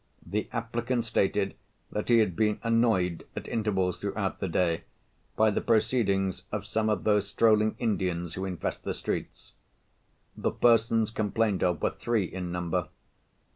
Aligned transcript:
The 0.25 0.49
applicant 0.51 1.05
stated 1.05 1.53
that 1.91 2.09
he 2.09 2.17
had 2.17 2.35
been 2.35 2.59
annoyed, 2.63 3.23
at 3.35 3.47
intervals 3.47 3.99
throughout 3.99 4.39
the 4.39 4.47
day, 4.47 4.83
by 5.35 5.51
the 5.51 5.61
proceedings 5.61 6.41
of 6.51 6.65
some 6.65 6.89
of 6.89 7.03
those 7.03 7.27
strolling 7.27 7.75
Indians 7.77 8.33
who 8.33 8.43
infest 8.45 8.83
the 8.83 8.95
streets. 8.95 9.53
The 10.35 10.49
persons 10.49 11.11
complained 11.11 11.61
of 11.61 11.83
were 11.83 11.91
three 11.91 12.23
in 12.25 12.51
number. 12.51 12.87